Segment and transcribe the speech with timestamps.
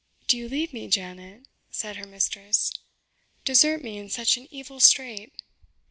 [0.25, 2.71] "Do you leave me, Janet?" said her mistress
[3.45, 5.31] "desert me in such an evil strait?"